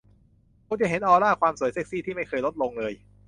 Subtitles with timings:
[0.67, 2.93] คงจะเห็นออร่าความสวยเซ็กซี่ที่ไม่เคยลดลงเลย